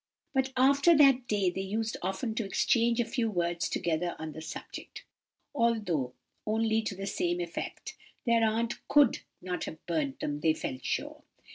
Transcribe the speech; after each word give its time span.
"But 0.33 0.51
after 0.57 0.97
that 0.97 1.27
day 1.27 1.51
they 1.51 1.61
used 1.61 1.95
often 2.01 2.33
to 2.33 2.43
exchange 2.43 2.99
a 2.99 3.05
few 3.05 3.29
words 3.29 3.69
together 3.69 4.15
on 4.17 4.31
the 4.31 4.41
subject, 4.41 5.05
although 5.53 6.15
only 6.43 6.81
to 6.81 6.95
the 6.95 7.05
same 7.05 7.39
effect—their 7.39 8.43
aunt 8.43 8.79
could 8.87 9.19
not 9.43 9.65
have 9.65 9.85
burnt 9.85 10.19
them, 10.19 10.39
they 10.39 10.55
felt 10.55 10.83
sure. 10.83 11.21